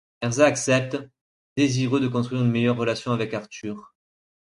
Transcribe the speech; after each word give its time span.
Ezra 0.23 0.45
accepte, 0.47 0.97
désireux 1.55 1.99
de 1.99 2.07
construire 2.07 2.41
une 2.41 2.49
meilleure 2.49 2.75
relation 2.75 3.11
avec 3.11 3.35
Arthur. 3.35 3.93